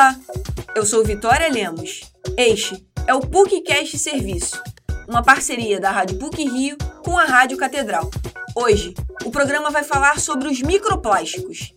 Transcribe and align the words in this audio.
Olá, 0.00 0.18
eu 0.74 0.86
sou 0.86 1.04
Vitória 1.04 1.46
Lemos. 1.50 2.00
Este 2.34 2.82
é 3.06 3.12
o 3.12 3.20
PUCcast 3.20 3.98
Serviço, 3.98 4.58
uma 5.06 5.22
parceria 5.22 5.78
da 5.78 5.90
Rádio 5.90 6.18
PUC 6.18 6.42
Rio 6.42 6.78
com 7.04 7.18
a 7.18 7.24
Rádio 7.26 7.58
Catedral. 7.58 8.10
Hoje, 8.56 8.94
o 9.26 9.30
programa 9.30 9.68
vai 9.68 9.84
falar 9.84 10.18
sobre 10.18 10.48
os 10.48 10.62
microplásticos. 10.62 11.74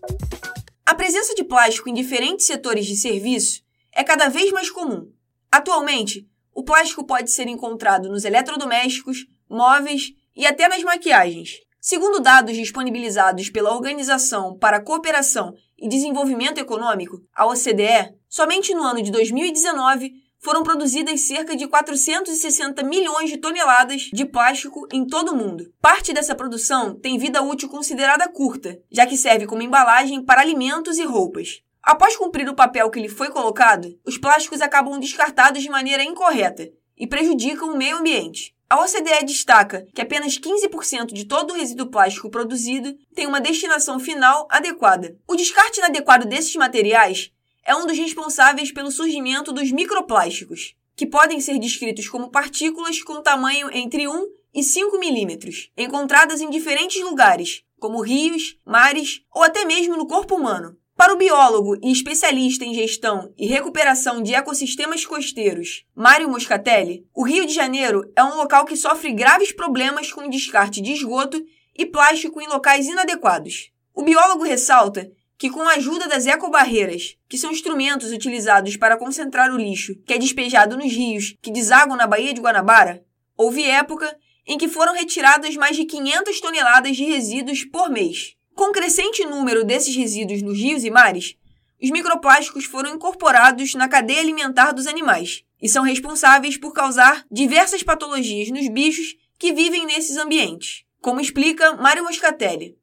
A 0.85 0.95
presença 0.95 1.35
de 1.35 1.43
plástico 1.43 1.89
em 1.89 1.93
diferentes 1.93 2.45
setores 2.45 2.85
de 2.85 2.95
serviço 2.95 3.61
é 3.91 4.05
cada 4.05 4.29
vez 4.29 4.53
mais 4.53 4.69
comum. 4.69 5.11
Atualmente, 5.51 6.25
o 6.55 6.63
plástico 6.63 7.05
pode 7.05 7.29
ser 7.29 7.49
encontrado 7.49 8.07
nos 8.07 8.23
eletrodomésticos, 8.23 9.27
móveis 9.49 10.13
e 10.33 10.47
até 10.47 10.69
nas 10.69 10.81
maquiagens. 10.81 11.59
Segundo 11.85 12.21
dados 12.21 12.55
disponibilizados 12.55 13.49
pela 13.49 13.73
Organização 13.73 14.57
para 14.57 14.77
a 14.77 14.81
Cooperação 14.81 15.53
e 15.77 15.89
Desenvolvimento 15.89 16.57
Econômico, 16.57 17.21
a 17.35 17.45
OCDE, 17.45 18.15
somente 18.29 18.73
no 18.73 18.83
ano 18.83 19.01
de 19.01 19.11
2019 19.11 20.13
foram 20.39 20.63
produzidas 20.63 21.27
cerca 21.27 21.57
de 21.57 21.67
460 21.67 22.83
milhões 22.83 23.29
de 23.29 23.37
toneladas 23.37 24.03
de 24.13 24.23
plástico 24.23 24.87
em 24.93 25.05
todo 25.05 25.33
o 25.33 25.35
mundo. 25.35 25.73
Parte 25.81 26.13
dessa 26.13 26.33
produção 26.33 26.97
tem 26.97 27.17
vida 27.17 27.41
útil 27.41 27.67
considerada 27.67 28.29
curta, 28.29 28.79
já 28.89 29.05
que 29.05 29.17
serve 29.17 29.45
como 29.45 29.61
embalagem 29.61 30.23
para 30.23 30.39
alimentos 30.39 30.97
e 30.97 31.03
roupas. 31.03 31.63
Após 31.81 32.15
cumprir 32.15 32.47
o 32.47 32.55
papel 32.55 32.89
que 32.89 33.01
lhe 33.01 33.09
foi 33.09 33.27
colocado, 33.27 33.93
os 34.05 34.17
plásticos 34.17 34.61
acabam 34.61 34.97
descartados 35.01 35.61
de 35.61 35.69
maneira 35.69 36.01
incorreta 36.01 36.65
e 36.97 37.05
prejudicam 37.05 37.73
o 37.73 37.77
meio 37.77 37.97
ambiente. 37.97 38.52
A 38.69 38.81
OCDE 38.81 39.25
destaca 39.25 39.85
que 39.93 40.01
apenas 40.01 40.39
15% 40.39 41.13
de 41.13 41.25
todo 41.25 41.51
o 41.51 41.55
resíduo 41.55 41.91
plástico 41.91 42.29
produzido 42.29 42.95
tem 43.13 43.27
uma 43.27 43.41
destinação 43.41 43.99
final 43.99 44.47
adequada. 44.49 45.17
O 45.27 45.35
descarte 45.35 45.79
inadequado 45.79 46.27
desses 46.27 46.55
materiais 46.55 47.31
é 47.65 47.75
um 47.75 47.85
dos 47.85 47.97
responsáveis 47.97 48.71
pelo 48.71 48.91
surgimento 48.91 49.51
dos 49.53 49.71
microplásticos, 49.71 50.75
que 50.95 51.07
podem 51.07 51.39
ser 51.39 51.59
descritos 51.59 52.07
como 52.07 52.29
partículas 52.29 53.01
com 53.01 53.21
tamanho 53.21 53.69
entre 53.71 54.07
1 54.07 54.27
e 54.53 54.63
5 54.63 54.99
milímetros, 54.99 55.71
encontradas 55.77 56.41
em 56.41 56.49
diferentes 56.49 57.01
lugares, 57.01 57.63
como 57.79 58.01
rios, 58.01 58.57
mares 58.65 59.21
ou 59.33 59.43
até 59.43 59.65
mesmo 59.65 59.97
no 59.97 60.07
corpo 60.07 60.35
humano. 60.35 60.77
Para 61.03 61.15
o 61.15 61.17
biólogo 61.17 61.75
e 61.83 61.91
especialista 61.91 62.63
em 62.63 62.73
gestão 62.73 63.33
e 63.37 63.45
recuperação 63.45 64.23
de 64.23 64.33
ecossistemas 64.33 65.05
costeiros, 65.05 65.83
Mário 65.93 66.29
Moscatelli, 66.29 67.05
o 67.13 67.25
Rio 67.25 67.45
de 67.45 67.53
Janeiro 67.53 68.09
é 68.15 68.23
um 68.23 68.37
local 68.37 68.63
que 68.63 68.77
sofre 68.77 69.11
graves 69.11 69.51
problemas 69.51 70.13
com 70.13 70.21
o 70.21 70.29
descarte 70.29 70.79
de 70.79 70.93
esgoto 70.93 71.43
e 71.77 71.85
plástico 71.85 72.39
em 72.39 72.47
locais 72.47 72.87
inadequados. 72.87 73.69
O 73.93 74.01
biólogo 74.01 74.45
ressalta 74.45 75.11
que, 75.37 75.49
com 75.49 75.67
a 75.67 75.73
ajuda 75.73 76.07
das 76.07 76.25
ecobarreiras, 76.25 77.17
que 77.27 77.37
são 77.37 77.51
instrumentos 77.51 78.13
utilizados 78.13 78.77
para 78.77 78.95
concentrar 78.95 79.53
o 79.53 79.57
lixo 79.57 79.97
que 80.05 80.13
é 80.13 80.17
despejado 80.17 80.77
nos 80.77 80.93
rios 80.93 81.35
que 81.41 81.51
desagam 81.51 81.97
na 81.97 82.07
Baía 82.07 82.33
de 82.33 82.39
Guanabara, 82.39 83.03
houve 83.35 83.65
época 83.65 84.17
em 84.47 84.57
que 84.57 84.69
foram 84.69 84.93
retiradas 84.93 85.57
mais 85.57 85.75
de 85.75 85.83
500 85.83 86.39
toneladas 86.39 86.95
de 86.95 87.03
resíduos 87.03 87.65
por 87.65 87.89
mês. 87.89 88.37
Com 88.55 88.69
o 88.69 88.71
crescente 88.71 89.25
número 89.25 89.65
desses 89.65 89.95
resíduos 89.95 90.41
nos 90.41 90.57
rios 90.57 90.83
e 90.83 90.91
mares, 90.91 91.35
os 91.81 91.89
microplásticos 91.89 92.65
foram 92.65 92.95
incorporados 92.95 93.73
na 93.75 93.89
cadeia 93.89 94.21
alimentar 94.21 94.71
dos 94.71 94.87
animais 94.87 95.43
e 95.61 95.67
são 95.67 95.83
responsáveis 95.83 96.55
por 96.55 96.71
causar 96.71 97.23
diversas 97.31 97.81
patologias 97.83 98.51
nos 98.51 98.69
bichos 98.69 99.15
que 99.39 99.51
vivem 99.53 99.85
nesses 99.85 100.17
ambientes, 100.17 100.85
como 101.01 101.19
explica 101.19 101.75
Mário 101.77 102.03
Moscatelli. 102.03 102.77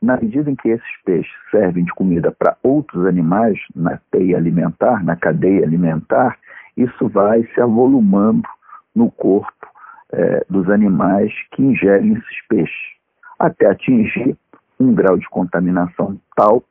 Na 0.00 0.18
medida 0.18 0.50
em 0.50 0.54
que 0.54 0.68
esses 0.68 1.02
peixes 1.04 1.32
servem 1.50 1.84
de 1.84 1.92
comida 1.94 2.30
para 2.30 2.56
outros 2.62 3.06
animais 3.06 3.58
na 3.74 3.98
teia 4.10 4.36
alimentar, 4.36 5.02
na 5.02 5.16
cadeia 5.16 5.64
alimentar, 5.64 6.38
isso 6.76 7.08
vai 7.08 7.42
se 7.54 7.60
avolumando 7.60 8.46
no 8.94 9.10
corpo 9.10 9.66
é, 10.12 10.44
dos 10.50 10.68
animais 10.68 11.32
que 11.52 11.62
ingerem 11.62 12.12
esses 12.12 12.46
peixes, 12.48 12.94
até 13.38 13.66
atingir 13.66 14.36
um 14.78 14.94
grau 14.94 15.16
de 15.16 15.28
contaminação 15.28 16.20
tal 16.36 16.62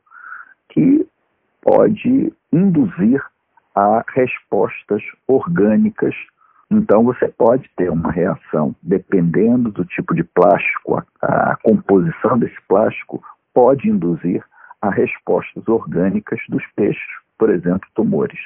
que 0.68 1.06
pode 1.62 2.32
induzir 2.52 3.24
a 3.74 4.04
respostas 4.14 5.02
orgânicas. 5.26 6.14
Então, 6.70 7.04
você 7.04 7.28
pode 7.28 7.68
ter 7.76 7.90
uma 7.90 8.10
reação, 8.10 8.74
dependendo 8.82 9.70
do 9.70 9.84
tipo 9.84 10.14
de 10.14 10.22
plástico, 10.22 11.02
a, 11.20 11.52
a 11.52 11.56
composição 11.56 12.38
desse 12.38 12.60
plástico 12.68 13.22
pode 13.52 13.88
induzir 13.88 14.44
a 14.80 14.90
respostas 14.90 15.66
orgânicas 15.66 16.40
dos 16.48 16.64
peixes, 16.76 17.02
por 17.38 17.50
exemplo, 17.50 17.88
tumores. 17.94 18.38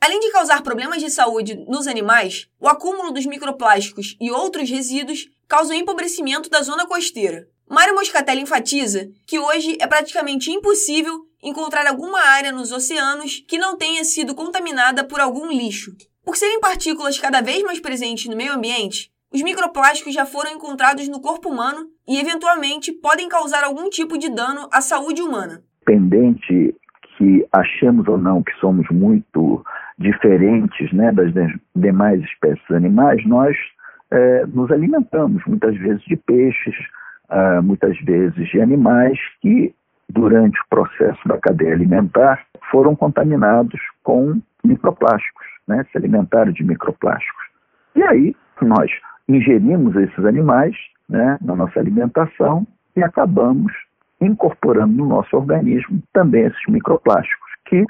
Além 0.00 0.20
de 0.20 0.30
causar 0.30 0.62
problemas 0.62 1.00
de 1.00 1.10
saúde 1.10 1.54
nos 1.68 1.86
animais, 1.86 2.48
o 2.60 2.68
acúmulo 2.68 3.12
dos 3.12 3.26
microplásticos 3.26 4.16
e 4.20 4.30
outros 4.30 4.70
resíduos 4.70 5.28
causa 5.48 5.72
o 5.72 5.76
empobrecimento 5.76 6.50
da 6.50 6.62
zona 6.62 6.86
costeira. 6.86 7.48
Mário 7.68 7.94
Moscatelli 7.94 8.42
enfatiza 8.42 9.08
que 9.26 9.38
hoje 9.38 9.76
é 9.80 9.86
praticamente 9.88 10.52
impossível 10.52 11.26
encontrar 11.42 11.86
alguma 11.86 12.20
área 12.20 12.52
nos 12.52 12.70
oceanos 12.70 13.44
que 13.46 13.58
não 13.58 13.76
tenha 13.76 14.04
sido 14.04 14.36
contaminada 14.36 15.02
por 15.02 15.20
algum 15.20 15.48
lixo. 15.48 15.92
Por 16.24 16.36
serem 16.36 16.60
partículas 16.60 17.18
cada 17.18 17.40
vez 17.40 17.62
mais 17.64 17.80
presentes 17.80 18.26
no 18.26 18.36
meio 18.36 18.52
ambiente, 18.52 19.10
os 19.32 19.42
microplásticos 19.42 20.14
já 20.14 20.24
foram 20.24 20.52
encontrados 20.52 21.08
no 21.08 21.20
corpo 21.20 21.48
humano 21.48 21.88
e, 22.06 22.18
eventualmente, 22.20 22.92
podem 22.92 23.28
causar 23.28 23.64
algum 23.64 23.90
tipo 23.90 24.16
de 24.16 24.30
dano 24.30 24.68
à 24.72 24.80
saúde 24.80 25.20
humana. 25.20 25.62
Pendente 25.84 26.74
que 27.18 27.46
achemos 27.52 28.06
ou 28.06 28.16
não 28.16 28.42
que 28.42 28.52
somos 28.60 28.86
muito 28.90 29.64
diferentes 29.98 30.92
né, 30.92 31.10
das 31.12 31.32
demais 31.74 32.22
espécies 32.22 32.70
animais, 32.70 33.26
nós 33.26 33.56
é, 34.10 34.46
nos 34.46 34.70
alimentamos 34.70 35.42
muitas 35.46 35.76
vezes 35.76 36.02
de 36.04 36.16
peixes, 36.16 36.74
uh, 37.30 37.62
muitas 37.62 37.98
vezes 38.00 38.48
de 38.48 38.60
animais 38.60 39.18
que, 39.40 39.74
durante 40.08 40.58
o 40.60 40.68
processo 40.68 41.20
da 41.26 41.38
cadeia 41.38 41.74
alimentar, 41.74 42.44
foram 42.70 42.94
contaminados 42.94 43.80
com 44.02 44.40
microplásticos, 44.64 45.46
né, 45.66 45.84
se 45.90 45.98
alimentaram 45.98 46.52
de 46.52 46.64
microplásticos. 46.64 47.46
E 47.94 48.02
aí 48.02 48.36
nós 48.60 48.90
ingerimos 49.28 49.94
esses 49.96 50.24
animais 50.24 50.74
né, 51.08 51.38
na 51.40 51.56
nossa 51.56 51.78
alimentação 51.78 52.66
e 52.94 53.02
acabamos 53.02 53.72
incorporando 54.20 54.94
no 54.94 55.06
nosso 55.06 55.36
organismo 55.36 56.02
também 56.12 56.44
esses 56.44 56.66
microplásticos, 56.68 57.50
que, 57.66 57.84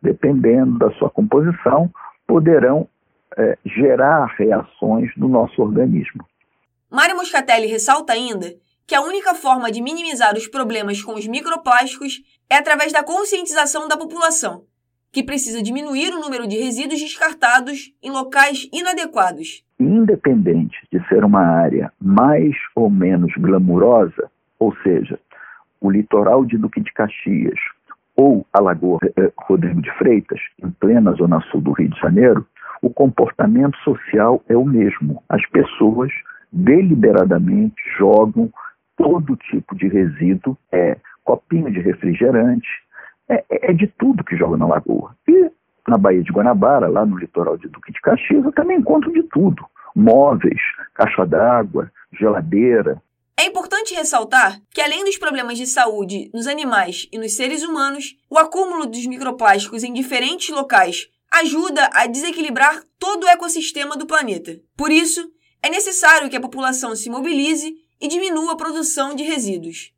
dependendo 0.00 0.78
da 0.78 0.90
sua 0.92 1.10
composição, 1.10 1.90
poderão 2.26 2.88
é, 3.36 3.58
gerar 3.64 4.26
reações 4.38 5.10
no 5.16 5.28
nosso 5.28 5.60
organismo. 5.60 6.24
Mário 6.90 7.16
Moscatelli 7.16 7.66
ressalta 7.66 8.12
ainda 8.12 8.46
que 8.86 8.94
a 8.94 9.02
única 9.02 9.34
forma 9.34 9.70
de 9.70 9.82
minimizar 9.82 10.34
os 10.34 10.46
problemas 10.46 11.02
com 11.02 11.14
os 11.14 11.26
microplásticos 11.26 12.22
é 12.48 12.56
através 12.56 12.92
da 12.92 13.02
conscientização 13.02 13.88
da 13.88 13.96
população, 13.96 14.62
que 15.12 15.24
precisa 15.24 15.62
diminuir 15.62 16.12
o 16.12 16.20
número 16.20 16.46
de 16.46 16.56
resíduos 16.56 17.00
descartados 17.00 17.92
em 18.02 18.10
locais 18.10 18.68
inadequados. 18.72 19.64
Independente 19.80 20.76
de 20.92 21.04
ser 21.08 21.24
uma 21.24 21.40
área 21.40 21.92
mais 22.00 22.54
ou 22.76 22.88
menos 22.88 23.32
glamurosa, 23.36 24.30
ou 24.58 24.74
seja, 24.82 25.18
o 25.80 25.90
litoral 25.90 26.44
de 26.44 26.56
Duque 26.56 26.80
de 26.80 26.92
Caxias 26.92 27.58
ou 28.16 28.46
a 28.52 28.60
Lagoa 28.60 28.98
eh, 29.16 29.32
Rodrigo 29.36 29.82
de 29.82 29.90
Freitas, 29.98 30.40
em 30.62 30.70
plena 30.70 31.12
zona 31.12 31.40
sul 31.50 31.60
do 31.60 31.72
Rio 31.72 31.90
de 31.90 32.00
Janeiro, 32.00 32.46
o 32.80 32.88
comportamento 32.88 33.76
social 33.78 34.42
é 34.48 34.56
o 34.56 34.64
mesmo. 34.64 35.22
As 35.28 35.44
pessoas 35.50 36.10
deliberadamente 36.52 37.76
jogam 37.98 38.50
todo 38.96 39.36
tipo 39.36 39.74
de 39.76 39.88
resíduo, 39.88 40.56
é 40.72 40.96
copinho 41.24 41.70
de 41.70 41.80
refrigerante, 41.80 42.68
é, 43.28 43.44
é, 43.50 43.70
é 43.70 43.72
de 43.72 43.86
tudo 43.86 44.24
que 44.24 44.36
joga 44.36 44.56
na 44.56 44.66
lagoa. 44.66 45.16
E 45.28 45.50
na 45.88 45.98
Baía 45.98 46.22
de 46.22 46.32
Guanabara, 46.32 46.88
lá 46.88 47.04
no 47.04 47.16
litoral 47.16 47.56
de 47.56 47.68
Duque 47.68 47.92
de 47.92 48.00
Caxias, 48.00 48.44
eu 48.44 48.52
também 48.52 48.78
encontro 48.78 49.12
de 49.12 49.22
tudo. 49.24 49.64
Móveis, 49.94 50.60
caixa 50.94 51.24
d'água, 51.24 51.90
geladeira. 52.12 53.00
É 53.38 53.46
importante 53.46 53.94
ressaltar 53.94 54.58
que, 54.70 54.80
além 54.80 55.04
dos 55.04 55.18
problemas 55.18 55.58
de 55.58 55.66
saúde 55.66 56.30
nos 56.32 56.46
animais 56.46 57.08
e 57.12 57.18
nos 57.18 57.36
seres 57.36 57.62
humanos, 57.62 58.16
o 58.30 58.38
acúmulo 58.38 58.86
dos 58.86 59.06
microplásticos 59.06 59.84
em 59.84 59.92
diferentes 59.92 60.54
locais 60.54 61.08
ajuda 61.32 61.90
a 61.92 62.06
desequilibrar 62.06 62.82
todo 62.98 63.24
o 63.24 63.28
ecossistema 63.28 63.96
do 63.96 64.06
planeta. 64.06 64.58
Por 64.76 64.90
isso, 64.90 65.30
é 65.62 65.68
necessário 65.68 66.30
que 66.30 66.36
a 66.36 66.40
população 66.40 66.94
se 66.94 67.10
mobilize 67.10 67.74
e 68.00 68.08
diminua 68.08 68.52
a 68.52 68.56
produção 68.56 69.14
de 69.14 69.22
resíduos. 69.22 69.92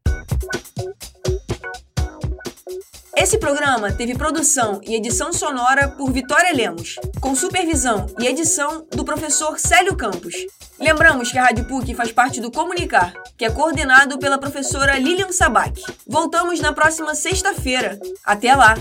Esse 3.16 3.36
programa 3.36 3.92
teve 3.92 4.14
produção 4.14 4.80
e 4.86 4.94
edição 4.94 5.32
sonora 5.32 5.88
por 5.88 6.12
Vitória 6.12 6.54
Lemos, 6.54 6.94
com 7.20 7.34
supervisão 7.34 8.06
e 8.18 8.26
edição 8.26 8.86
do 8.92 9.04
professor 9.04 9.58
Célio 9.58 9.96
Campos. 9.96 10.34
Lembramos 10.78 11.32
que 11.32 11.38
a 11.38 11.42
Rádio 11.42 11.66
PUC 11.66 11.94
faz 11.94 12.12
parte 12.12 12.40
do 12.40 12.52
Comunicar, 12.52 13.12
que 13.36 13.44
é 13.44 13.50
coordenado 13.50 14.18
pela 14.18 14.38
professora 14.38 14.96
Lilian 14.98 15.32
Sabac. 15.32 15.82
Voltamos 16.06 16.60
na 16.60 16.72
próxima 16.72 17.14
sexta-feira. 17.16 17.98
Até 18.24 18.54
lá! 18.54 18.76